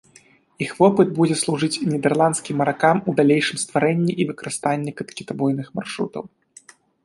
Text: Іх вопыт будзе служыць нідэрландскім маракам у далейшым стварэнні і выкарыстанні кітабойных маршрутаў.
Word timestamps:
Іх 0.65 0.69
вопыт 0.83 1.11
будзе 1.19 1.35
служыць 1.41 1.81
нідэрландскім 1.91 2.55
маракам 2.63 3.03
у 3.11 3.17
далейшым 3.21 3.57
стварэнні 3.67 4.19
і 4.25 4.29
выкарыстанні 4.33 4.99
кітабойных 5.17 5.67
маршрутаў. 5.81 6.23